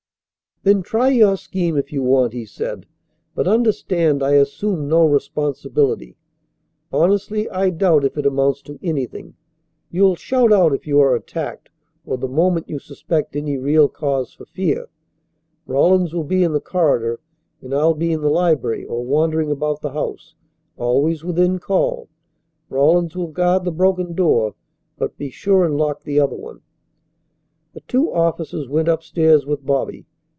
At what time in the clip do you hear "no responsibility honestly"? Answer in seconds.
4.87-7.49